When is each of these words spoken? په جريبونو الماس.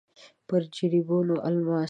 په 0.47 0.55
جريبونو 0.75 1.35
الماس. 1.47 1.79